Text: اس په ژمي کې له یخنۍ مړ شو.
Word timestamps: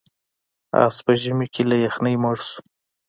اس 0.85 0.95
په 1.05 1.11
ژمي 1.21 1.47
کې 1.53 1.61
له 1.69 1.75
یخنۍ 1.85 2.15
مړ 2.23 2.35
شو. 2.47 2.59